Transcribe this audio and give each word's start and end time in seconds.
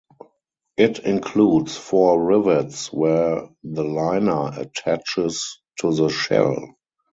It 0.77 0.97
includes 0.97 1.77
four 1.77 2.19
rivets 2.25 2.91
where 2.91 3.49
the 3.63 3.83
liner 3.83 4.49
attaches 4.59 5.59
to 5.79 5.93
the 5.93 6.09
shell. 6.09 6.75